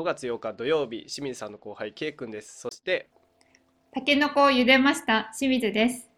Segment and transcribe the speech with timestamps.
[0.00, 2.58] 5月8日土曜日清水さんの後輩 K 君です。
[2.58, 3.10] そして
[3.92, 6.08] たけのこを茹でました清水です。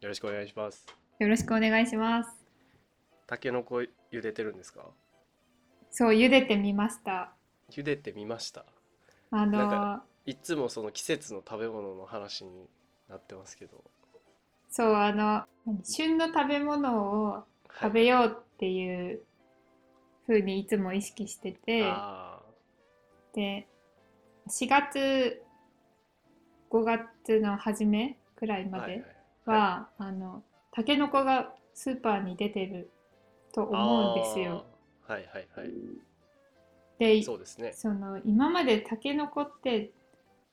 [0.00, 0.86] よろしくお願いします。
[1.18, 2.30] よろしくお願いします。
[3.26, 3.82] たけのこ
[4.12, 4.82] 茹でてるんですか？
[5.90, 7.32] そう茹でてみました。
[7.68, 8.64] 茹でてみました。
[9.32, 12.68] あのなんかいつもその季節の食べ物の話に
[13.10, 13.82] なってますけど。
[14.70, 19.20] そうあの何旬の食べ物をはい食べようっていう
[20.28, 22.21] 風にいつも意識してて、あ
[23.34, 23.66] で
[24.48, 25.42] 4月
[26.70, 29.06] 5月の初めくらいーまではいはい
[29.44, 32.90] は、あのたけのこがスーパーに出てる
[33.52, 34.64] と思うんですよ。
[35.06, 35.70] はいはいはい。
[36.98, 37.72] でそうですね。
[37.74, 39.90] その今までたけのこって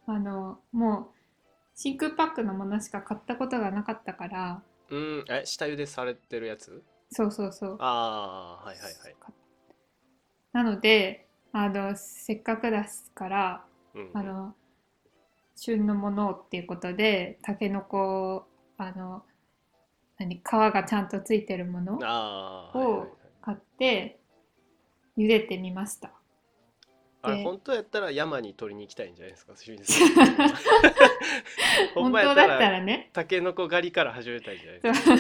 [0.08, 1.20] あのもう
[1.76, 6.84] 真空パックのものしか買ったことがなかったからうんえ下茹でされてるやつ？
[7.12, 7.78] そうそうそう。
[7.80, 9.16] ああはいはいはい。
[10.52, 14.54] なのであのせっかくですからうんあの
[15.56, 18.46] 旬のものをっていうことでたけのこ
[18.78, 19.24] あの
[20.18, 21.96] 何皮がちゃんとついてるもの
[22.74, 23.08] を
[23.42, 24.20] 買って
[25.18, 26.12] 茹でてみました。
[27.22, 30.30] あ本当やったら山に取りに行きたいんじゃないですか清水さん。
[31.94, 35.16] 本当だったららねタケノコ狩りから始めたいじゃないです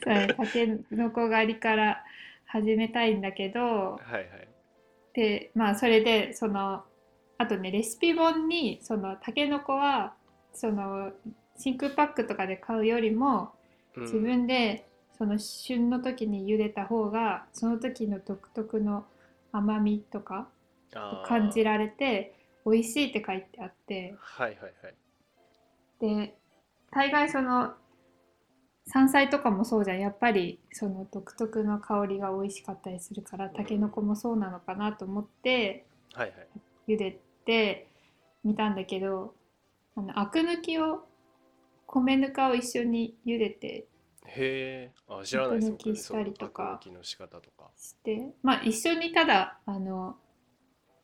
[0.00, 0.44] か。
[0.44, 2.04] たけのこ狩りから
[2.46, 4.51] 始めたいんだけどはいはい
[5.14, 6.84] でまあそれでその
[7.38, 10.14] あとねレシピ本にそのたけのこは
[10.52, 11.12] その
[11.56, 13.52] 真空パックとかで買うよりも
[13.96, 14.02] うん。
[14.04, 19.04] 自分でその旬の時に茹でた方がその時の独特の
[19.52, 20.48] 甘みとか
[21.26, 24.14] 感じられて美味しいって書いてあって。
[24.18, 24.94] はいはいはい。
[26.00, 26.34] で
[26.90, 27.74] 大概その
[28.84, 30.00] 山菜とかもそうじゃん。
[30.00, 36.92] やっぱりその独特の香りが美味しかったりするからたけのこもそうなのかなと思ってはいはい。
[36.94, 37.88] 茹でて
[38.42, 39.34] みたんだけど
[39.96, 41.06] あのアク抜きを
[41.86, 43.86] 米ぬかを一緒に茹でて
[44.26, 44.92] へえ。
[45.08, 46.62] あ知らないですアク抜きしたりとか。
[46.62, 47.70] そのアク抜きの仕方とか。
[47.76, 50.16] してまあ一緒にただあの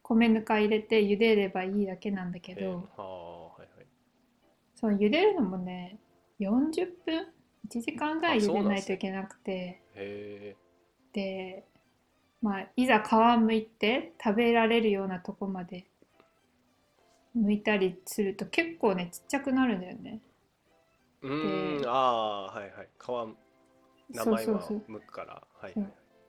[0.03, 2.65] 米ぬか入れて茹でればいいだけなんだけへえ。
[2.65, 3.87] どああはいはい。
[4.75, 5.99] その茹でるのもね
[6.41, 7.29] 40分？
[7.67, 9.83] 1時間ぐらい茹でないといけなくて。
[11.13, 11.65] で
[12.41, 15.87] まあいざ皮むいて食べられるようなとこまで
[17.37, 20.21] 剥いたりすると結構ねちっちゃくなるんだよね。
[21.23, 21.89] うーん。
[21.89, 22.89] ああはいはい。
[22.99, 24.97] 皮名前はそうそうそう。
[24.97, 25.43] 剥くから。
[25.61, 25.75] はい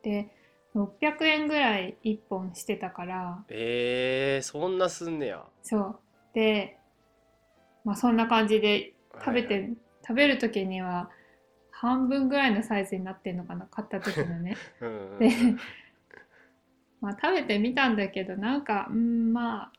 [0.01, 0.29] で
[0.75, 3.43] 600円ぐらい1本してたから。
[3.49, 5.45] えー、そんなすんねや。
[5.63, 5.99] そう。
[6.33, 6.77] で
[7.83, 9.77] まあそんな感じで食べて、はいはい。
[10.07, 11.09] 食べる時には
[11.81, 14.55] 半分ぐらいのサイズになってんのかな買った時のね。
[14.81, 15.19] うんうんうん。
[15.19, 15.29] で
[17.01, 19.71] まあ食べてみたんだけどなんかうんまあ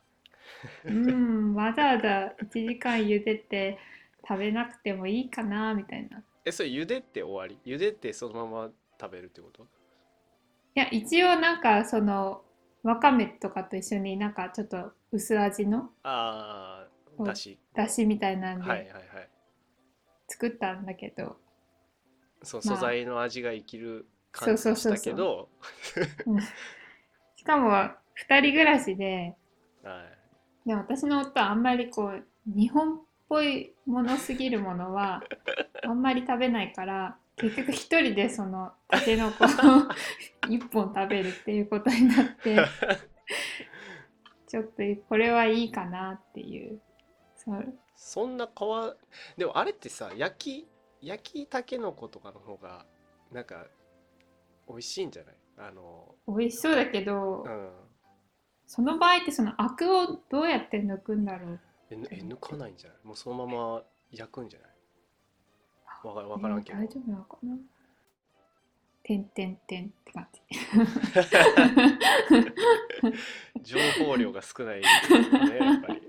[0.88, 3.78] うんわざわざ1時間茹でて
[4.26, 6.18] 食べなくてもいいかなみたいな。
[6.18, 7.70] いえそれ茹でって終わり？
[7.70, 9.66] 茹でてそのまま食べるってこと？
[10.74, 12.42] や一応なんかその
[12.82, 16.86] わかめとかと一緒になんかちょっと薄味のあ
[17.20, 17.58] あだし。
[17.74, 19.28] だしみたいなんはいはいではい。
[20.28, 21.36] 作ったんだけど、
[22.42, 22.76] そうまあ。
[22.76, 25.48] 素材の味が生きる感じでしたけど。
[26.26, 26.40] うん。
[27.36, 29.36] しかも2人暮らしで
[29.82, 30.02] は
[30.64, 30.68] い。
[30.68, 35.22] で私の夫はあんまりこう日本っぽいものすぎるものは
[35.82, 39.48] あんまり食べないから結局一人でそのたけのこを
[40.52, 42.58] 一本食べるっていうことになって
[44.46, 46.80] ちょっとこれはいいかなっていう。
[47.36, 47.78] そう。
[47.96, 50.68] そんな皮でもあれってさ焼き
[51.02, 52.84] 焼きたけのことかの方が
[53.32, 53.66] なんか
[54.68, 55.34] 美味しいんじゃない？
[55.58, 57.70] あの美味しそうだけど、うん
[58.72, 61.60] その場合ってそのアクをどうやって抜くんだろう？
[61.90, 62.98] えぬえ抜かないんじゃない？
[63.04, 64.70] もうそのまま焼くんじゃない？
[66.04, 67.56] わかわからんけど、えー大丈夫なのかな？
[69.02, 70.40] てんてんてんって感じ。
[73.62, 74.86] 情報量が少ないね
[75.58, 76.02] やっぱり。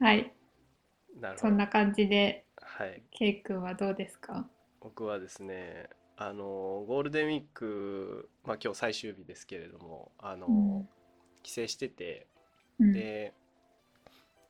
[0.00, 0.32] はい
[1.22, 1.48] なるほど。
[1.48, 3.02] そんな感じではい。
[3.10, 4.48] ケイ君はどうですか？
[4.80, 10.50] 僕はですねあのゴールデンウィーク、まあ、今日最終日ですけれどもあの、う
[10.82, 10.88] ん。
[11.42, 12.26] 帰省してて
[12.78, 12.92] うん。
[12.92, 13.32] で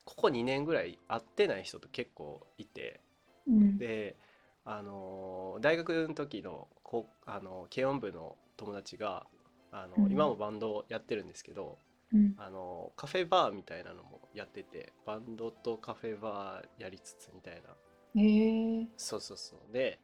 [0.04, 3.00] ここ2年ぐらい会ってない人と結構いて
[3.46, 3.78] うん。
[3.78, 4.16] で
[4.64, 9.26] あの大学の時のこうあの軽音部の友達が
[9.70, 10.12] あの、うん。
[10.12, 11.78] 今もバンドやってるんですけど
[12.12, 12.34] うん。
[12.38, 18.20] あのカフェバーみたいなのもやっててバンドとカフェバーやりつつみたいな。
[18.20, 18.86] へえ。
[18.96, 19.72] そうそうそう。
[19.72, 19.98] で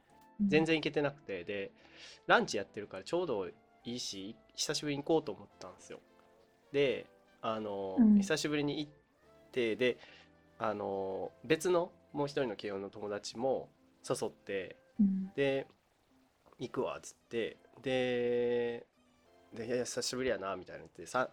[0.46, 1.72] 全然行けてなくてで
[2.26, 3.52] ランチやってるからちょうどい
[3.84, 6.00] いし久しぶりに行こうと思ったんですよ。
[6.72, 7.06] で
[7.40, 8.16] あの、うん。
[8.18, 8.92] 久しぶりに行っ
[9.52, 9.98] てで
[10.58, 13.68] あの別のもう一人の慶応の友達も
[14.08, 15.32] 誘ってうん。
[15.34, 15.66] で
[16.58, 17.56] 行くわっつって。
[17.82, 18.86] で
[19.54, 21.30] で久しぶりやなみたいな言ってさ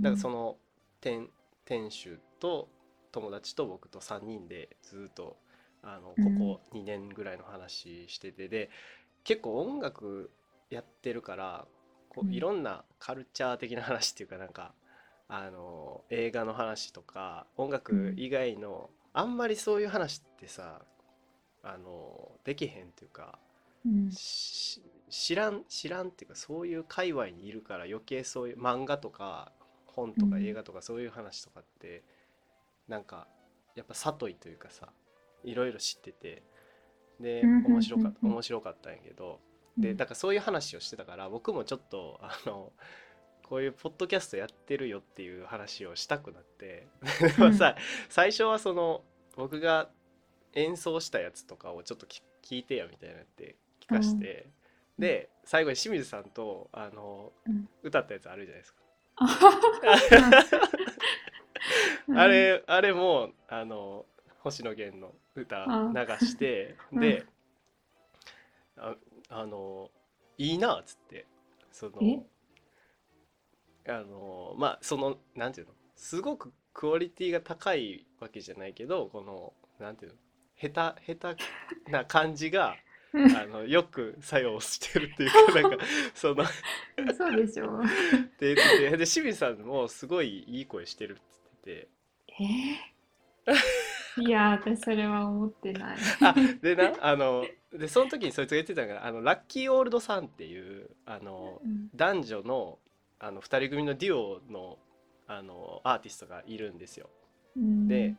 [0.00, 0.56] だからその
[1.00, 1.28] 店
[1.64, 2.68] 店主と
[3.12, 5.36] 友達と僕と3人でずっと
[5.82, 6.34] あのこうん。
[6.34, 8.70] こ2年ぐらいの話しててで
[9.24, 10.30] 結構音楽
[10.70, 11.66] やってるから
[12.08, 12.34] こううん。
[12.34, 14.74] いろんなカルチャー的な話っていうかなんか
[15.28, 20.82] あの映画の話とか音楽以外のあんまりそういう話ってさ
[21.62, 23.38] あのできへんっていうか
[23.84, 24.10] うん。
[24.10, 29.52] し知らん知らんっていうかそういう界隈にいるから余計そういう漫画とか
[29.94, 30.46] 本とかうん。
[30.46, 32.02] 映画とかそういう話とかって、
[32.88, 33.26] なんか
[33.74, 34.88] やっぱ里いというかさ
[35.44, 36.42] いろいろ知ってて
[37.20, 39.40] でうん面白かったうん面白かったんやけど
[39.78, 42.72] でだからそういう話をしてたから僕もちょっとあの
[43.48, 46.88] こういうポッドキャストやってるよっていう話をしたくなって
[47.20, 47.76] でもさ、
[48.08, 49.02] 最初はその
[49.36, 49.88] 僕が
[50.54, 54.48] 演奏したやつとかをちょっと聞聞いてよみたいなって聞かして、
[54.98, 57.68] で最後に清水さんとあの、うん。
[57.82, 58.81] 歌ったやつあるじゃないですか。
[62.08, 62.18] うん。
[62.18, 64.06] あれあれもあの
[64.40, 67.00] 星野源の歌うん流して、 うん。
[67.00, 67.24] で
[68.76, 68.96] あ
[69.28, 69.90] あの
[70.38, 71.26] いいなっつって
[71.70, 72.22] そのえ？
[73.88, 75.74] あのまあそのなんていうの？
[75.94, 80.18] すごくクオリティが高いわけじゃないけどこのなんていうの？
[80.56, 82.76] 下手下手な感じが
[83.38, 86.44] あのよく作用してるっていうか なんかその
[87.14, 87.82] そうでしょ。
[88.38, 91.88] ででで清水さんもすごいいい声してるっつってて。
[93.46, 95.98] えー、いや私それは思ってない。
[96.22, 101.90] あでなあのでその時にそいつが言ってたからあのラッキーオールドさんっていうあのうん。
[101.94, 102.78] 男女の
[103.18, 104.78] あの2人組のデュオの
[105.26, 107.10] あのアーティストがいるんですよ。
[107.56, 107.88] うん。
[107.88, 108.16] で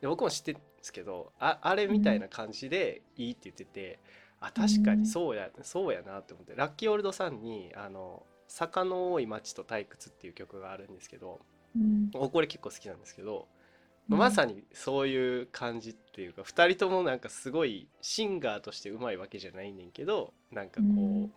[0.00, 4.00] で僕も知ってるんですけどああれみたいな感じでいいって言ってて、
[4.44, 5.06] あ確かに。
[5.06, 6.54] そうや、そうやなって思って。
[6.56, 11.40] ラッキーオールドさんに「あの坂の多い町と退屈」っていう曲があるんですけど
[11.76, 12.10] うん。
[12.10, 13.48] 僕これ結構好きなんですけど、
[14.10, 14.18] うん。
[14.18, 21.32] まさにそういう感じっていうか2人ともなんかすごいシンガーとしてうまいわけじゃないねんけどなんかこう、うん。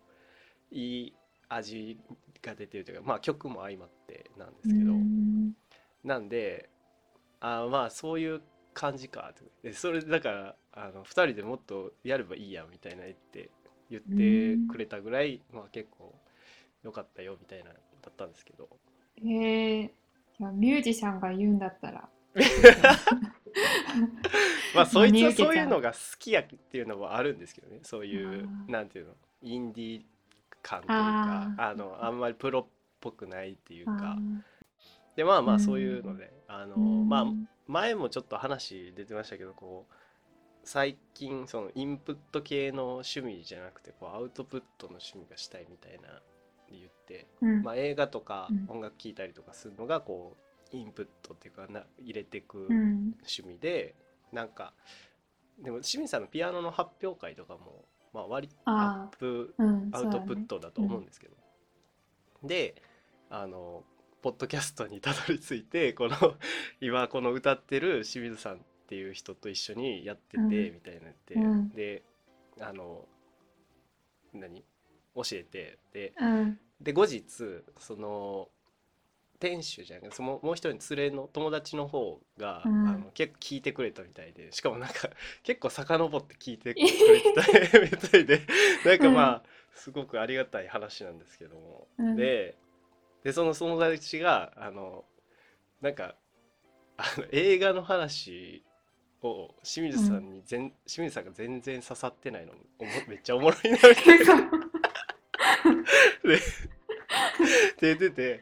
[0.71, 1.13] いい
[1.47, 1.99] 味
[2.41, 4.93] が出てるというかまあ曲も相まってなんですけど。
[4.93, 5.53] うん。
[6.03, 6.69] なんで
[7.39, 8.41] あーまあそういう
[8.75, 13.49] 感じかとでそれだからあの2人でもっとやればいいやみたいな言って
[13.89, 16.13] 言ってくれたぐらい、まあ結構
[16.83, 17.75] 良かったよみたいなだ
[18.09, 18.67] ったんですけど。
[19.17, 19.89] えー、
[20.53, 22.09] ミュージシャンが言うんだったら。
[24.75, 27.79] まあそいつはそういうのが好きやっていうのもあるんですけどね。
[27.83, 29.15] そういうなんていうの？
[29.41, 30.03] インディー
[30.61, 32.65] 感というかあのあんまりプロっ
[32.99, 34.41] ぽくないっていうあかー。
[35.15, 35.59] でまあまうん。
[35.59, 37.07] あそういうのであのうん。
[37.07, 37.25] まあ
[37.67, 39.93] 前もちょっと話出てましたけどこう
[40.63, 46.21] 最近そのインプット系の趣味じゃなくてこうアウトプットの趣味がしたいみたいな
[46.69, 47.63] 言って、うん。
[47.63, 48.65] まあ、映画とかうん。
[48.67, 50.35] 音楽聴いたりとかするのがこ
[50.73, 53.13] うインプットっていうかな入れてくうん。
[53.21, 53.95] 趣味で、
[54.31, 54.73] なんか
[55.59, 61.35] でも清水さんのピアノの発表会とかも、まあ、割とアあップうんアウトプットだと思うんですけど、
[62.43, 62.75] で
[63.29, 63.83] あの
[64.25, 66.17] ポッドキャストにたどり着いて この
[66.81, 70.49] 今この歌ってる清水さんっていう人と一緒にやってて、うん。
[70.49, 71.69] みたいなって、うん。
[71.69, 72.01] で
[72.59, 73.07] あの
[74.33, 74.65] 何？
[75.13, 76.59] 教えてでうん。
[76.81, 77.23] で後日
[77.77, 78.49] その
[79.37, 82.87] 店主じゃなくてそのもう一人の連れの友達の方が、うん。
[82.87, 85.07] あの結構聞いてくれたみたいでしかもなんか
[85.43, 88.41] 結構遡って聞いてくれてたみたいで
[88.85, 89.43] なんかまあ
[89.75, 92.15] すごくありがたい話なんですけども、うん。
[92.15, 92.57] で
[93.25, 95.03] でその友達があの
[95.81, 96.13] なんか
[96.95, 98.63] あの映画の話
[99.23, 104.35] を清水さんに全、清水さんが全然刺さってないのおもめっちゃおもろいなみたいな。
[106.23, 106.39] でっ
[107.77, 108.41] て言ってて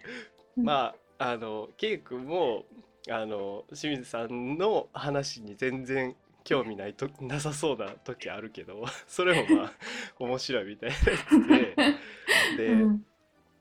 [0.57, 2.65] まああのケイ君も
[3.09, 6.13] あの清水さんの話に全然
[6.43, 9.73] 興味ないとなさそうな時あるけどそれもまあ
[10.19, 12.67] 面白いみたいなやつで。
[12.67, 13.05] で、うん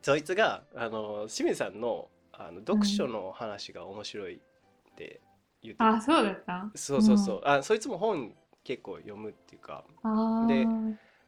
[0.03, 4.37] そいつがあの清水さんのあの読書の話が面白いっ
[4.95, 5.21] て
[5.61, 8.33] 言ってて、あそうだったそうそうそう、あそいつも本
[8.63, 9.85] 結構読むっていうか。
[10.47, 10.67] で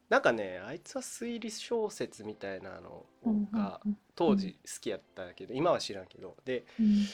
[0.10, 3.98] なんかねあいつは推理小説みたいなのうんがうん。
[4.14, 6.36] 当時好きやったけど、今は知らんけど。
[6.46, 7.06] でうん。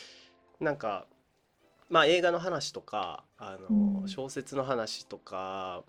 [0.59, 1.05] なんか
[1.89, 4.07] まあ映画の話とかあの、うん。
[4.07, 5.83] 小説の話とか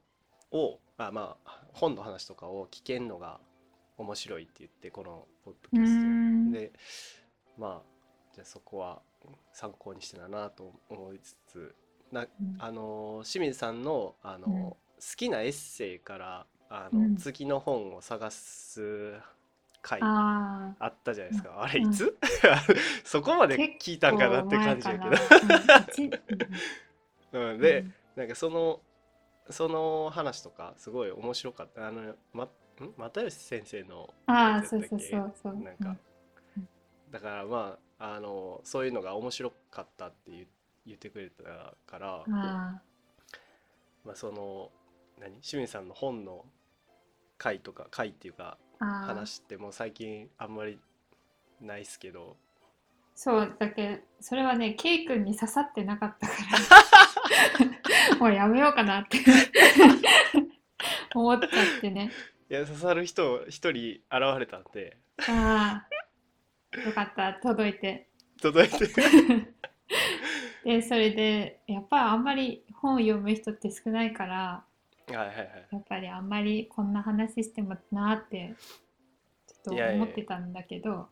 [0.51, 3.41] をあまあ本の話とかを聞けんのが
[3.99, 6.53] 面白いって言ってこのポッドキャスん。
[6.53, 6.73] トで
[7.59, 7.93] まあ
[8.35, 9.03] じゃあそこは
[9.53, 11.75] 参考にしてたなと思いつつ
[12.11, 12.57] なうん。
[12.59, 14.63] あの清水さんのあの、うん。
[14.71, 14.77] 好
[15.17, 17.17] きなエッセイからあの、うん。
[17.17, 19.15] 次の本を探す
[19.83, 21.93] 回ああったじゃないですか、あれうん。
[21.93, 22.17] いつ？
[23.05, 27.85] そこまで聞いたんかなって感じやけど、うん、で、
[28.15, 28.81] なんかその
[29.51, 31.89] その話とかすごい面白かった。
[31.89, 32.15] あの
[32.97, 35.55] 又吉先生のああそうそうそうそう。
[35.57, 35.97] なんか、
[37.11, 40.47] だからまああのそういうのが面白かったって言
[40.87, 42.83] 言ってくれたから、ま
[44.09, 44.71] あ、その
[45.21, 45.41] 何？
[45.41, 46.45] 清水さんの本の
[47.39, 50.79] 回とか回っていうか話ってもう最近あんまり
[51.61, 52.37] ないっすけど。
[53.15, 56.35] そうだけどそれはねケイ君に刺さってなかったか
[58.11, 58.17] ら。
[58.19, 59.19] もうやめようかなって。
[61.15, 62.11] 思っちゃってね
[62.53, 64.99] いや刺さる人一人現れたんで。
[65.27, 65.87] あ
[66.75, 67.33] あよかった。
[67.43, 68.11] 届いて。
[68.43, 68.89] 届いて。
[70.63, 74.67] でそれでやっぱりあんまり本を読む人って少ないから
[75.07, 75.69] はいはいはい。
[75.73, 78.55] やっぱりあんまりこんな話してもなーって
[79.65, 81.09] ちょっと思ってたんだけどはい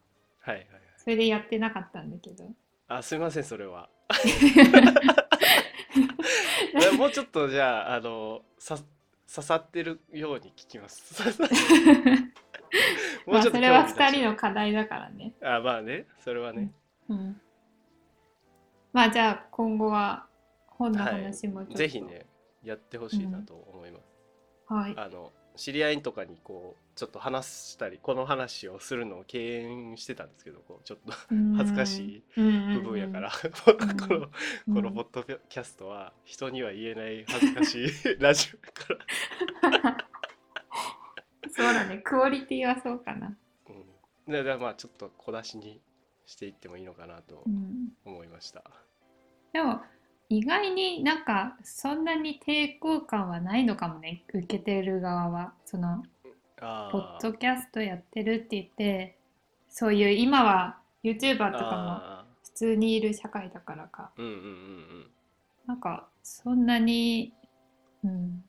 [0.49, 0.67] はいはい。
[0.99, 2.55] それでやってなかったんだけど。
[2.87, 3.89] あすいませんそれは。
[6.99, 8.77] もうちょっとじゃああのさ
[9.33, 11.23] 刺さってるように聞きます。
[13.27, 14.19] もまあそれは2興味出して。
[14.19, 15.35] 人の課題だからね。
[15.41, 16.07] あまあね。
[16.19, 16.73] それはね、
[17.09, 17.41] うん。
[18.93, 20.27] まあじゃあ今後は
[20.67, 21.75] 本の話もちょっと。
[21.79, 22.27] ぜひね
[22.65, 24.05] やってほしいなと思います、
[24.67, 24.95] はい。
[24.97, 31.13] あの知り合いとかにこうちょっと話したりこの話をするのを敬遠してたんですけどこうちょっと
[31.59, 33.77] 恥ずかしい部分やから、こ
[34.09, 34.29] の
[34.75, 37.89] このポッドキャストは人には言えない恥ずかしい
[38.19, 40.07] ラジオやから、
[41.51, 41.99] そうだね。
[41.99, 43.37] クオリティはそうかな、
[43.69, 45.79] うん、ででまあちょっと小出しに
[46.25, 48.65] していってもいいのかなとうん、思いました、
[49.53, 49.83] でも
[50.31, 55.53] 意外になんかそんなに抵抗感はないのかもね受けてる側は。
[55.67, 56.05] その
[56.61, 59.17] あポッドキャストやってるって言って
[59.69, 64.13] そういう今は YouTuber とかもあ普通にいる社会だからか。
[64.17, 65.07] ーうんうん
[65.67, 67.33] なんかそんなに
[68.05, 68.45] うん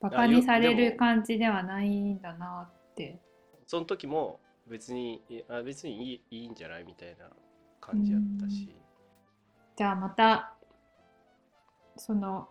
[0.00, 3.20] バカにされる感じではないんだなって。
[3.66, 7.28] その時も別にいあ別にいいいいんじゃないみたいな
[7.80, 8.74] 感じやったし、
[9.76, 10.54] じゃあまた
[12.04, 12.48] その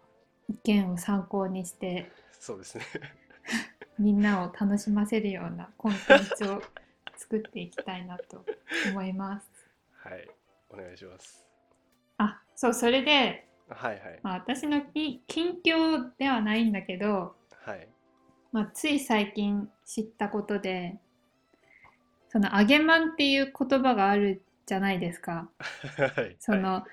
[0.48, 2.86] 意見を参考にしてそうですね。
[4.00, 6.62] みんなを楽しませるようなコンテンツを
[7.18, 8.46] 作っていきたいなと
[8.90, 9.50] 思います。
[10.04, 10.26] はい
[10.70, 11.46] お願いします。
[12.18, 14.20] あそうそれで、はいはい。
[14.24, 17.90] まあ、私のき近況ではないんだけど、はい。
[18.54, 20.98] まあ、つい最近知ったことで
[22.30, 25.50] その「あげまん」っていう言葉があるじゃないですか。
[26.16, 26.38] はい。
[26.40, 26.86] その、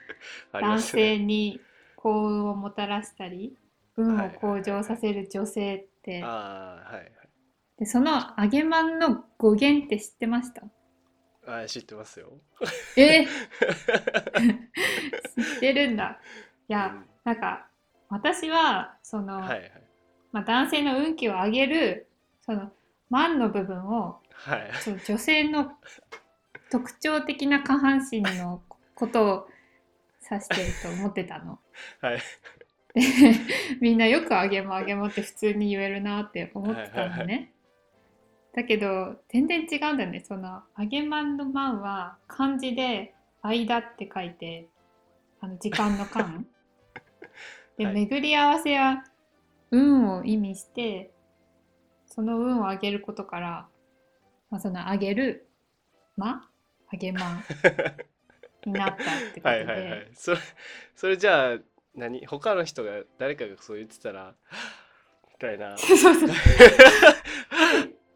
[0.50, 0.62] はい。
[0.62, 1.60] 男性に
[2.08, 3.56] 幸運をもたらしたり
[3.96, 6.22] 運を向上させる女性って。
[6.22, 7.12] はいはい。
[7.78, 8.10] でその
[8.40, 10.62] 「あげまん」の語源って知ってました？
[11.46, 12.32] あ知ってますよ。
[12.96, 13.24] え？
[13.28, 13.28] 知
[15.56, 16.18] ってるんだ。
[16.68, 17.06] いや、うん。
[17.24, 17.68] なんか
[18.08, 19.72] 私はその、はいはい。
[20.32, 22.08] まあ、男性の運気を上げる
[22.40, 22.72] その
[23.10, 24.70] 「マン」の部分をはい。
[25.06, 25.72] 女性の
[26.70, 28.62] 特徴的な下半身の
[28.94, 29.48] ことを
[30.30, 31.58] 指してると思ってたの。
[32.00, 32.18] はい
[32.94, 33.02] で
[33.80, 37.52] みんなよくあげもあげもって普通に言えるなって思ってたのね。
[38.54, 40.20] だけど全然違うんだよね。
[40.26, 44.68] そのあげまんのまんは漢字で間って書いて
[45.40, 46.44] あの時間の間。
[47.76, 49.04] で、はい巡り合わせは
[49.70, 51.12] 運を意味して
[52.06, 53.68] その運を上げることから、
[54.50, 55.48] まあ、その上げる
[56.16, 56.50] ま
[56.90, 57.44] あげまん
[58.66, 59.48] になったってことで。
[59.48, 60.08] はいはいはい。
[60.14, 60.38] それ
[60.94, 61.58] それじゃあ
[61.94, 64.34] 何他の人が誰かがそう言ってたら
[65.32, 65.76] みたいな。
[65.78, 66.28] そうそう。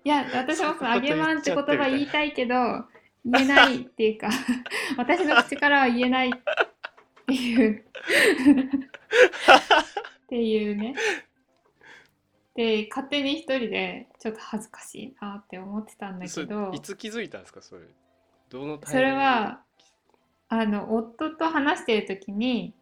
[0.05, 2.55] いや、私もそのあげまんって言葉言いたいけど、
[3.25, 4.29] 言えないっていうか、
[4.99, 6.33] 私の口からは言えないっ
[7.27, 7.85] ていう、
[10.25, 10.95] っていうね。
[12.57, 16.73] で、勝手に一人でちょっと恥ずかしいなって思ってたんだけど。
[16.75, 17.63] い、つ気づいたんですか？
[17.63, 17.87] それ。
[18.51, 19.63] どのそれは
[20.55, 22.75] あの、夫と話してる時に、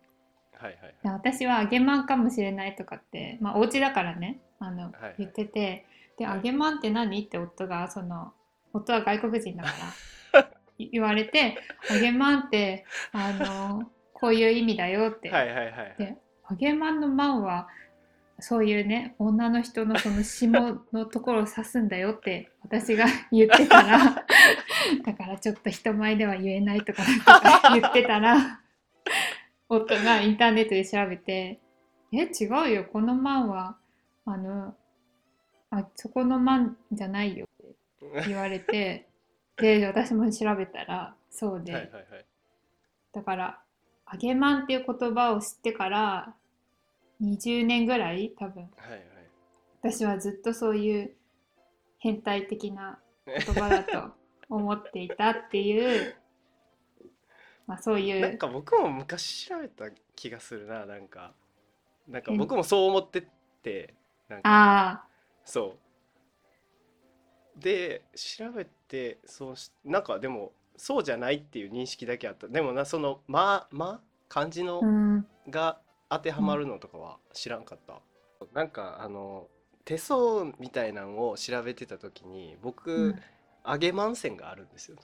[0.58, 1.06] はいはいい。
[1.06, 4.40] や私は揚げまんかもしれないとかって、まあ、お家だからね。
[4.58, 5.14] あの、はい。
[5.18, 5.86] 言ってて。
[6.18, 6.36] ではい。
[6.38, 7.22] 揚げまんって何？
[7.22, 8.32] って夫がその
[8.72, 9.70] 夫は外国人だか
[10.32, 11.56] ら い言われて
[11.88, 15.94] 揚げまんってあのこういう意味だよって、はいはいはいはい。
[15.96, 16.16] で
[16.50, 17.68] 揚げまんのまんは
[18.40, 20.48] そういうね女の人のその下
[20.92, 24.24] のところを指すんだよって私が言ってたら
[25.04, 27.02] だからちょっと人前では言えないとか
[27.72, 28.60] 言ってたら
[29.68, 31.60] 夫がインターネットで調べて
[32.12, 33.76] 「え違うよこのマンは
[34.24, 34.74] あの
[35.70, 39.06] あそこのマンじゃないよ」って言われて
[39.56, 41.90] で私も調べたらそうで、
[43.12, 43.62] だから
[44.06, 46.34] 「あげまん」っていう言葉を知ってから
[47.20, 48.62] 20年ぐらい多分。
[48.76, 49.02] はいはい。
[49.82, 51.16] 私はずっとそういう
[51.98, 54.12] 変態的な言葉だと
[54.48, 56.14] 思っていたっていう
[57.66, 61.32] まあそういなんうか僕も昔調べた気がするななんか。
[62.08, 63.26] なんかえ僕もそう思って
[63.62, 63.94] て
[64.28, 64.50] なんか。
[64.50, 65.06] あ
[65.44, 65.76] そ
[67.56, 67.60] う。
[67.60, 72.48] で調べてそうしなんかでもそうじゃないっていう認識だけあった。
[72.48, 75.26] でもなその「ま」「ま」漢字のあうん。
[75.48, 78.02] が当てはまるのとかは知らんかった、
[78.52, 79.48] なんかあの
[79.86, 83.22] 手相みたいなのを調べてた時に僕、うん。
[83.66, 85.02] 揚げまん線があるんですよね。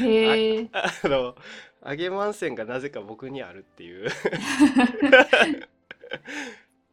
[0.00, 1.36] へえ あの
[1.84, 4.08] 揚げまん線がなぜか僕にあるっていう。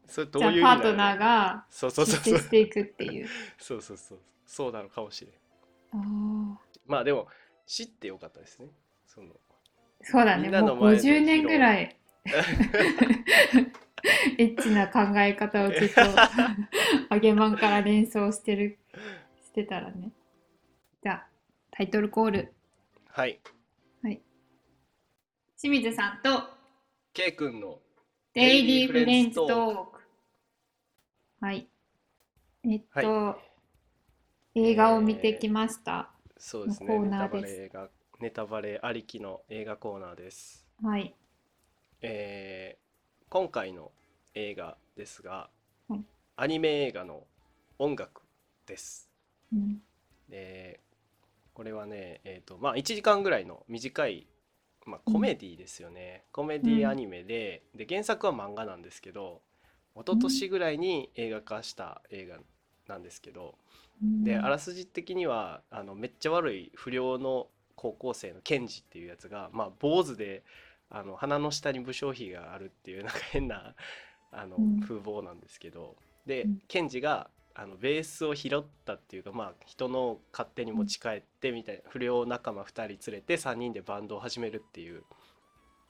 [0.08, 2.34] それどういうパートナーがそうそう出そうそう。
[2.34, 3.28] 世していくっていう。
[3.60, 4.20] そうそうそう。
[4.46, 5.34] そうなのかもしれん。
[5.94, 7.28] ああまあでも
[7.68, 8.70] 知ってよかったですね。
[9.06, 9.36] その
[10.02, 10.50] そうだみね。
[10.50, 11.96] もうんなの前で50年ぐらい
[14.38, 16.02] エッチな考え方をずっと
[17.10, 18.80] あげまんから連想してる
[19.44, 20.12] してたらね。
[21.04, 21.28] じゃあ
[21.72, 22.54] タイトルコール。
[23.08, 23.40] はい。
[25.62, 26.42] 清水さんと
[27.12, 27.82] K 君の
[28.34, 30.00] デイリーフレンズトーク。
[31.42, 31.68] はい。
[32.64, 33.38] えっと、
[34.56, 36.88] 映画を見てきました、そうですね。
[36.88, 37.58] コーネタバナーです。
[37.58, 37.90] レ映画
[38.22, 40.66] ネタバレありきの映画コーナーです。
[40.82, 41.14] はい
[42.02, 42.80] えー
[43.30, 43.92] 今回の
[44.34, 45.52] 映画ですが、
[45.88, 46.02] はい。
[46.36, 47.28] アニメ映画の
[47.78, 48.24] 音楽
[48.66, 49.08] です。
[49.54, 49.82] うん。
[50.30, 50.80] で
[51.54, 54.26] これはね、えーとまあ、1時間ぐらいの短い、
[54.86, 59.42] まあ、コメディですよね、コメデうんィアニメでで原作は漫画なんですけど
[59.96, 62.38] 一昨年ぐらいに映画化した映画
[62.88, 63.56] なんですけど、
[64.02, 70.44] であらすじ的にはあのめっちゃ悪い不良の高校生のケンジっていうやつが、まあ、坊主で
[70.90, 73.76] あの鼻の下に武将髭があるっていうなんか変な
[74.32, 74.80] あの、うん。
[74.82, 75.96] 風貌なんですけど。
[76.26, 76.62] で、うん。
[76.68, 85.04] ケンジがあのベースを拾ったっていうか、まあ、人の勝手に持ち帰ってみたいな不良仲間2人連れて3人でバンドを始めるっていう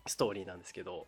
[0.08, 1.08] ストーリーなんですけど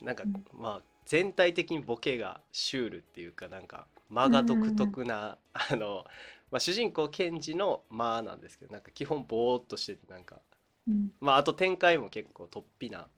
[0.00, 0.44] なんか、うん。
[0.52, 6.04] まあ全体的にボケがシュールっていうかなんか間が独特な、あの、
[6.50, 10.36] まあ、主人公ケンジの間なんですけどなんか基本ボーっとしててなんか
[10.86, 11.10] うん。
[11.20, 13.08] まああと展開も結構突飛な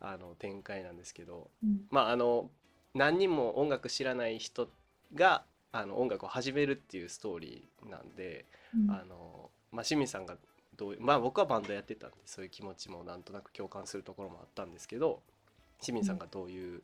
[0.00, 1.86] あの展開なんですけどうん。
[1.90, 2.50] まああの
[2.94, 4.68] 何人も音楽知らない人
[5.14, 8.90] があの音楽を始めるっていうストーリーなんで、うん。
[8.90, 10.36] あのまあ、清水さんが
[10.76, 15.22] どうまあ僕はバンドやってたんでそういう気持ちもなんとなく共感するところもあったんですけど
[15.80, 16.82] 清水さんがどういう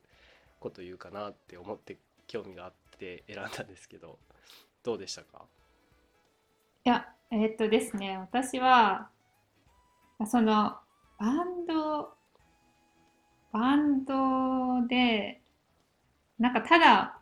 [0.59, 1.97] こと言うかなって思って
[2.27, 4.17] 興味があって選んだんですけど
[4.83, 5.45] どうでしたか？
[6.85, 9.07] いや、えーっとですね、私は、
[10.27, 10.77] その、
[11.17, 12.13] バンド、
[13.53, 15.41] バンドで、
[16.39, 17.19] なんかただ、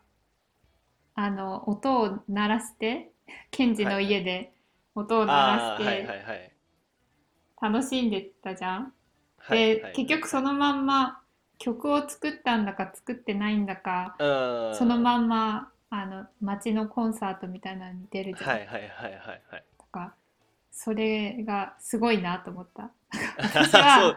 [1.14, 3.12] あの、音を鳴らして、
[3.50, 4.52] ケンジの家で
[4.94, 6.52] 音を鳴らしてはい
[7.60, 8.92] 楽しんでたじゃん？
[9.38, 11.20] はいで、結局そのまんま
[11.58, 18.50] 曲を作ったんだか作ってないんだか、のそのまんま、あの、街のコンサートみたいなのに出るじゃん？
[18.50, 19.64] はいはいはいはいはい。
[19.78, 20.14] とか
[20.72, 22.90] それがすごいなと思った。
[23.38, 24.16] 私そはう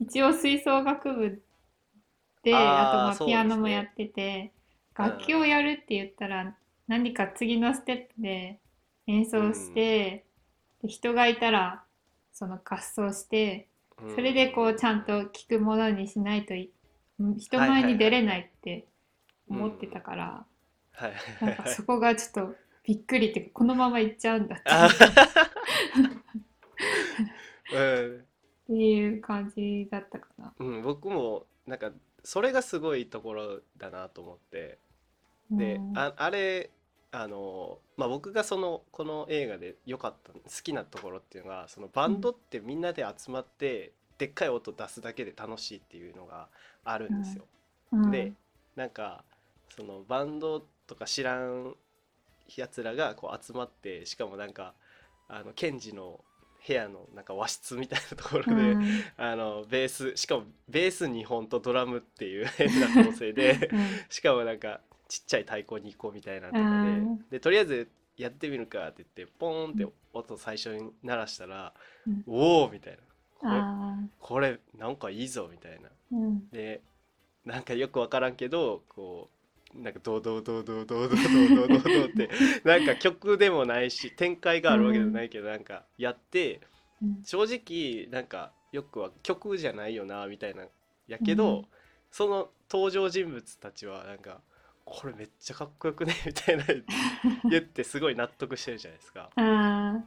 [0.00, 1.42] 一応吹奏楽部
[2.42, 4.52] であとまあそうピアノですねもやってて
[4.98, 6.54] うん楽器をやるって言ったら
[6.86, 8.60] 何か次のステップで
[9.06, 10.24] 演奏して、
[10.82, 11.82] で人がいたら
[12.32, 13.66] その合奏して
[14.14, 16.70] それでこうちゃんと聞くものにしないとい
[17.38, 18.86] 人前に出れないって
[19.48, 20.46] 思ってたから、
[20.92, 21.12] はい。
[21.40, 22.54] なんかそこがちょっと
[22.84, 24.64] びっくりっていうかこのまま行っちゃうんだって。
[24.70, 24.88] あ
[27.72, 28.24] うん
[28.64, 30.52] っていう感じだったかな。
[30.58, 31.90] うん、僕もなんか
[32.22, 34.78] それがすごいところだなと思って
[35.50, 36.70] で、うんああれ
[37.12, 46.48] あの、まあ、僕がそのこの映画で良かった好きなところっていうのがそのバンドってみんなで集まって、でっかい音出すだけで楽しいっていうのが
[46.82, 47.44] あるんですよ。
[47.92, 48.32] うんで
[48.74, 49.22] なんか
[49.76, 51.76] そのバンドとか知らん
[52.56, 54.74] やつらがこう集まってしかもなんか
[55.28, 56.20] あのケンジの
[56.66, 59.02] 部屋のなんか和室みたいなところで、うん。
[59.16, 63.70] あのベースしかもベース2本とドラムっていう 変な構成で
[64.08, 67.24] しかもなんかちっちゃい太鼓2個みたいなとかで,、うん。
[67.30, 71.74] でとりあえずやってみるかって言ってポーンって音最初に鳴らしたら、
[72.06, 72.24] うん。
[72.26, 72.98] おおみたいな。
[73.38, 75.90] これあこれなんかいいぞみたいな。
[76.50, 76.80] で
[77.44, 79.33] なんかよく分からんけどこう
[79.74, 82.30] なんかドドドドドドドドドって
[82.64, 86.60] なんか曲でもないし展開があるわけじゃないけど、なんかやって
[87.02, 87.22] うん。
[87.24, 90.66] 正直なんかよくは曲じゃないよなみたいな
[91.06, 91.66] やけど、うん。
[92.10, 94.40] その登場人物たちはなんか
[94.84, 96.14] これめっちゃかっこよくね？
[96.26, 96.64] みたいな
[97.50, 99.30] 言ってすごい納得してるじゃないですか。
[99.36, 100.04] あ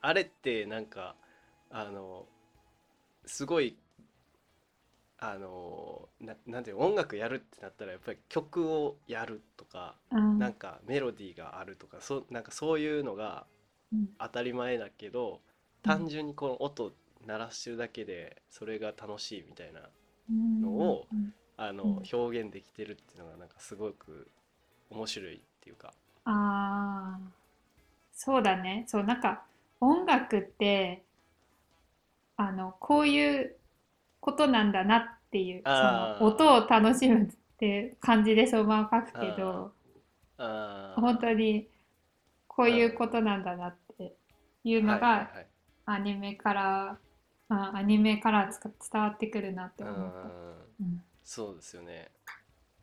[0.00, 1.16] あれってなんか
[1.70, 2.28] あの
[3.24, 3.76] すごい
[5.18, 10.38] あのななんていうの音楽やるってなったらやっぱり曲をやるとかーうん。
[10.38, 13.46] なんかメロディーがあるとかそなんかそういうのが
[13.92, 14.08] うん。
[14.18, 15.40] 当たり前だけど
[15.82, 16.92] 単純にこの音
[17.26, 19.80] 鳴らしてるだけでそれが楽しいみたいな
[20.30, 20.62] うん。
[20.62, 21.32] のをうん。
[21.56, 22.10] あのうん。
[22.12, 24.28] 表現できてるっていうのがなんかすごく
[24.90, 25.94] 面白いっていうか。
[26.24, 27.20] ああ
[28.12, 28.84] そうだね。
[28.88, 29.44] そうなんか
[29.80, 31.04] 音楽って
[32.36, 33.55] あのこういう
[34.26, 39.70] ことなんだなっていうその音を楽しむって感じでそのまま書くけど
[40.96, 41.68] 本当に
[42.48, 44.16] こういうことなんだなって
[44.64, 45.30] いうのが
[45.84, 46.98] アニメから
[47.48, 50.18] あアニメからつか伝わってくるなってうん思った。
[50.80, 52.10] うんそうですよね。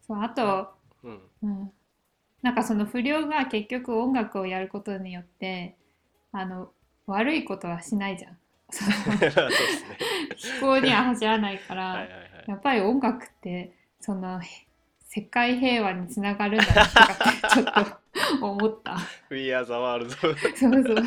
[0.06, 0.70] そうあと
[1.04, 1.22] うん。
[1.44, 1.72] うん、
[2.42, 5.76] なんかその不良が結局音楽をやることによって
[6.32, 6.72] あの
[7.06, 8.38] 悪いことはしないじゃん。
[8.70, 9.98] その そうですね。
[10.36, 12.08] 非行には走らないから。
[12.48, 14.48] やっぱり音楽ってそのへ
[15.00, 17.66] 世界平和につながるんだなとかってちょっ
[18.40, 18.98] と思った。
[19.30, 20.96] We are the world そうそう。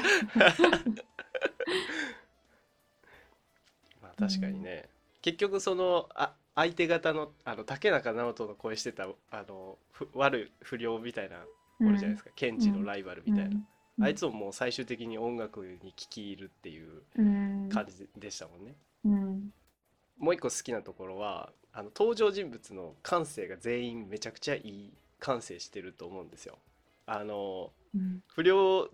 [4.01, 4.88] まあ確かにね、
[5.23, 11.45] 結局そのあ相手方のあの竹中直人の声してたあのふ悪い不良みたいな
[11.81, 13.66] おるじゃないですか、ケンジのライバルみたいな、うん、
[14.00, 19.52] あいつももう最終的に音楽に聴き入るっていううん、感じでしたもんね、うん、
[20.18, 26.59] もう一個好きなところはあの登場人物の感性が全員めちゃくちゃいい感性してると思うんですよ。
[27.06, 28.88] あのうん、不良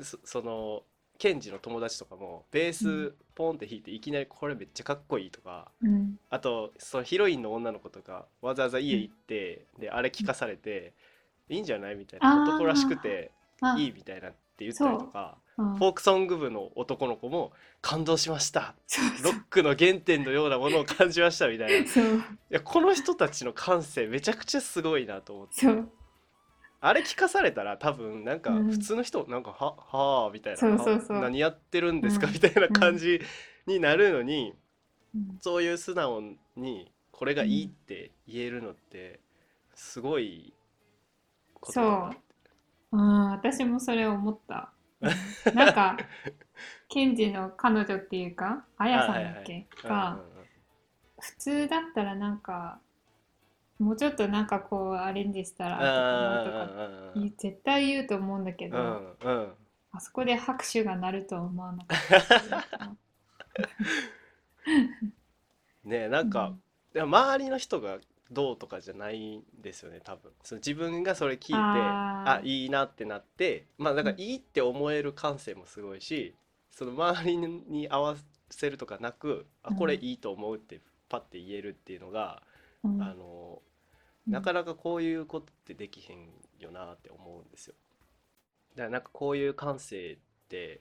[0.00, 0.82] そその
[1.18, 10.92] ケンジの友達とかもベーうスポンって弾いていきなりこれめっちゃかっこいいとかうん、あとそのヒロインの女の子とかわざわざ家行ってであれ聞かされて
[11.48, 11.94] いいんじゃない？
[11.94, 13.41] みたいな男らしくてあ
[13.78, 15.62] いいみたいなって言ったりとかう。
[15.62, 15.76] ん。
[15.76, 18.74] フォークソング部の男の子も感動しました。
[19.22, 21.76] ロックの原点のようなものを感じましたみたいな。
[21.86, 21.86] い
[22.50, 25.54] やこの人たちの感性めちゃくちゃすごいなと思って。
[26.84, 28.70] あれ聞かされたら多分なんかうん。
[28.70, 31.20] 普通の人なんかははあみたいな。
[31.20, 32.26] 何やってるんですか？
[32.26, 32.32] うん。
[32.32, 33.20] みたいな感じ
[33.66, 34.54] になるのに
[35.14, 35.38] うん。
[35.40, 36.22] そういう素直
[36.56, 39.20] にこれがいいって言えるのって
[39.74, 40.52] すごい
[41.60, 42.16] ことだなって
[42.92, 44.70] うん、私もそれ思った。
[45.00, 45.08] う
[45.50, 45.96] んなんか、
[46.88, 49.66] ケンジの彼女っていうか、あやさんだっけ？
[49.82, 50.20] うんが、
[51.18, 52.80] 普通だったらなんか、
[53.78, 55.76] もうちょっとなんかこうアレンジしたら
[56.44, 56.66] とか
[57.14, 59.38] とか絶対言うと思うんだけど、うんうん。
[59.38, 59.54] うん
[59.94, 61.98] あそこで拍手が鳴るとは思わなかっ
[62.48, 62.96] た。
[65.84, 66.54] ねなんか、
[66.94, 67.98] でも周りの人が
[68.32, 70.32] どうとかじゃないんですよね多分。
[70.42, 72.30] その自分がそれ聞いてあー。
[72.38, 76.34] あいいなってなってまあだからいいって思える感性もすごいし
[76.70, 78.16] その周りに合わ
[78.50, 79.76] せるとかなくあうん。
[79.76, 82.42] これいいと思うってパッて言えるっていうのが、
[82.84, 83.02] うん。
[83.02, 83.60] あの
[84.26, 87.74] なかなかこういうことってできへんよなって思うんですよ。
[88.76, 90.16] だからなんかこういう感性っ
[90.48, 90.80] て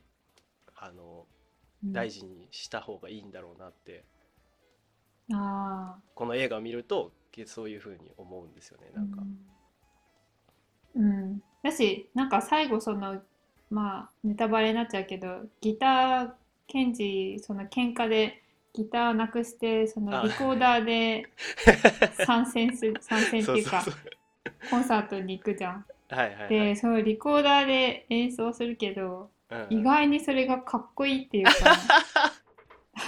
[0.75, 1.25] あの
[1.83, 1.93] うん。
[1.93, 4.05] 大事にした方がいいんだろうなって
[5.33, 7.11] あこの映画を見ると
[7.45, 9.21] そういうふうに思うんですよねーなんか。
[10.95, 11.43] うん、うん。
[11.63, 13.21] だしなんか最後その
[13.69, 16.31] まあネタバレになっちゃうけどギター
[16.67, 20.23] ケンジその喧嘩でギターなくしてそのあ。
[20.23, 21.25] リコーダーで
[22.25, 23.83] 参戦する参戦っていうか
[24.69, 25.85] コンサートに行くじゃん。
[26.09, 26.49] はいはいはい。
[26.49, 29.67] でそのリコーダーで演奏するけどうん。
[29.69, 31.51] 意外にそれがかっこいいっていうか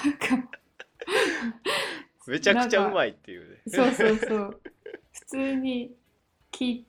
[0.05, 0.49] なんか
[2.27, 3.61] めちゃくちゃうまいっていうね。
[3.67, 4.61] そうそうそう
[5.11, 5.91] 普通に
[6.51, 6.83] 聞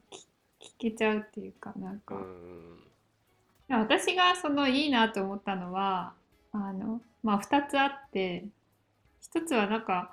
[0.61, 2.81] 聞けちゃうっていうかなんか、うん
[3.67, 6.13] 私がそのいいなと思ったのは
[6.53, 8.45] あのまあ2つあって
[9.35, 10.13] 1つはなんか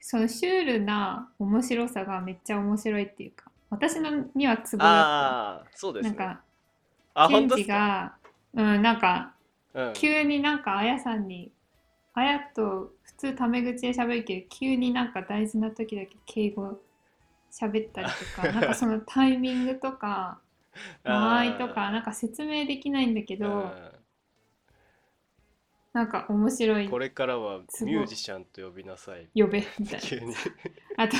[0.00, 6.16] そのシュールな面白さがめっちゃ面白いっていうか私のにはツボだっああそうた、ですね。
[6.16, 6.40] なんか
[7.14, 7.48] あケン。
[7.48, 8.14] ジが
[8.54, 9.34] うんなんか
[9.74, 11.50] うん急になんかあやさんに
[12.14, 16.80] あやと普通タメ口で喋るけど急になんか大事な時だけ敬語
[17.52, 20.40] 喋ったりとか なんかそのタイミングとか
[21.04, 23.72] 間合いとかなんか説明できないんだけどうん。
[25.92, 26.88] なんか面白い。
[26.88, 29.28] これからはミュージシャンと呼びなさい。
[29.34, 30.06] 呼べみたいな。
[30.06, 30.32] 急に。
[30.96, 31.16] あと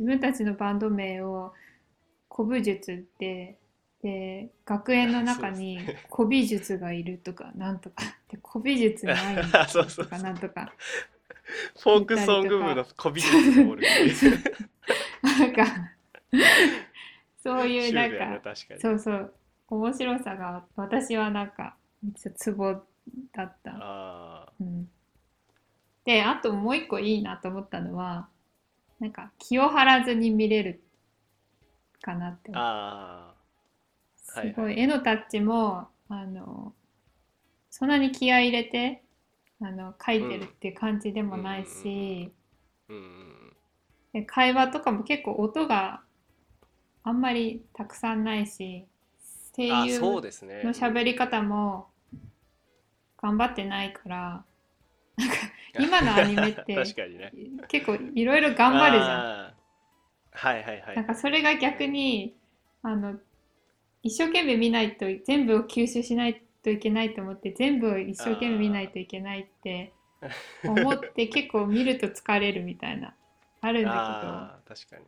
[0.00, 1.54] 自分たちのバンド名を
[2.28, 3.56] 古武術って
[4.02, 5.80] で学園の中に
[6.14, 7.96] 古美術がいるとかなんとか。
[8.30, 10.04] で古美術ないんだ そうそうそう。
[10.04, 10.72] とかなんとか。
[11.80, 13.82] フォークソング部のこび術がおる
[15.22, 15.64] なんか
[17.42, 19.34] そうシいうなんかそうそう。
[19.68, 22.82] 面白さが私はなんかめっちゃツボ
[23.32, 23.72] だった。
[23.80, 24.88] あうん、
[26.04, 28.28] であともう一個いいなと思ったのは
[29.00, 30.82] なんか気を張らずに見れる
[32.02, 33.34] かなってーあ
[34.28, 34.52] すはい。
[34.52, 36.72] ごい絵のタッチもあの
[37.70, 39.02] そんなに気合い入れて
[39.60, 43.52] あの描いてるっていう感じでもないし、ーうんうん
[44.12, 46.00] で会話とかも結構音が
[47.02, 48.86] あんまりたくさんないし
[49.54, 51.88] 声優の喋り方も
[53.20, 54.44] 頑張ってないから
[55.16, 55.34] なんか
[55.78, 57.32] 今のアニメって ね。
[57.68, 59.54] 結構いろいろ頑張るじゃん。
[60.32, 60.96] はいはいはい。
[60.96, 62.34] なんかそれが逆に
[62.82, 63.18] あの
[64.02, 69.92] 一生懸命見ないと全部を吸収しないといけないと思って全部を一生懸命見ないといけないって
[70.64, 73.14] 思って結構見ると疲れるみたいな
[73.60, 74.30] あるんだけど
[74.68, 75.04] 確かに。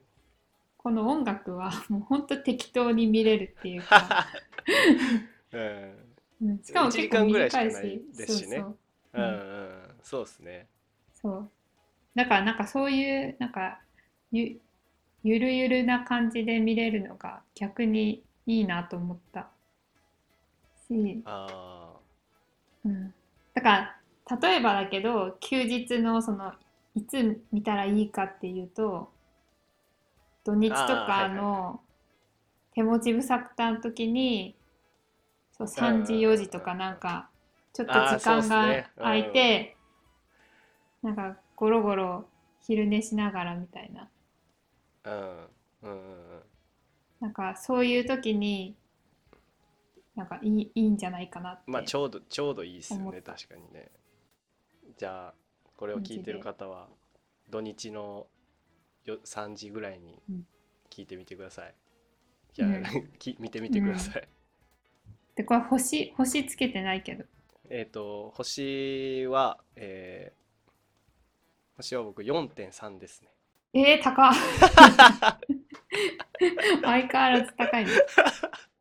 [0.78, 4.26] この音楽はもうほんと適当に見れるっていうか、
[5.52, 5.94] うん。
[6.42, 8.56] うんしかも1時結構短ないいですしね。
[8.56, 8.76] そうそう。
[9.14, 10.66] うんうんそうですね。
[11.20, 11.50] そう。
[12.14, 13.80] だからなんかそういうなんか
[14.32, 14.58] ゆ
[15.22, 19.48] ゆるゆるな感じで見れるのが逆にいいなと思った。
[20.90, 21.92] し、あ
[22.84, 23.14] うん、
[23.54, 23.96] だか
[24.28, 26.52] ら例えばだけど休日のその
[26.94, 29.10] いつ見たらいいかっていうと
[30.44, 31.80] 土日とかはいの
[32.74, 34.54] 手持ち無沙汰の時に
[35.56, 37.28] そう3時うん4時とかなんか
[37.72, 39.76] ちょっと時間が空いて
[41.02, 42.24] なんかゴロゴロ
[42.62, 44.08] 昼寝しながらみたいな。
[45.04, 45.48] うん
[45.82, 46.49] うん
[47.20, 48.76] なんかそういう時に
[50.16, 53.18] なんかいいいいんじゃないかなってまあちょうどちょうどいいですよ思った。
[53.18, 53.90] ね確かにね。
[54.96, 55.34] じゃあ
[55.76, 56.88] これを聞いてる方は
[57.48, 58.26] 土日の
[59.04, 60.46] よ3時ぐらいにうん。
[60.90, 61.74] 聞いてみてください、
[62.58, 62.82] いや、うん。
[63.20, 64.28] き見てみてください、
[65.36, 67.24] でこれ星星つけてないけど。
[67.68, 70.40] えっ、と星はえー
[71.76, 73.30] 星は僕4.3ですね。
[73.72, 74.32] えー、高っ
[76.82, 77.90] 相変わらず高いね。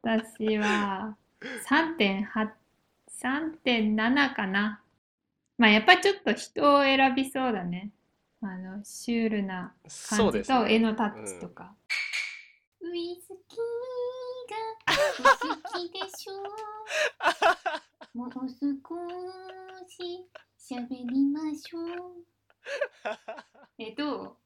[0.01, 1.15] 私は
[1.67, 2.49] 3.8
[3.21, 4.81] 3.7かな。
[5.57, 7.91] まあやっぱりちょっと人を選びそうだね。
[8.41, 9.73] あのシュールな
[10.09, 11.75] 感じと絵のタッチとか、
[12.79, 13.59] ウイスキー
[14.49, 15.35] が
[15.73, 16.33] お好きでしょ
[18.13, 18.17] う。
[18.17, 20.25] もう少し
[20.57, 22.25] 喋りましょう。
[23.77, 24.37] えどう？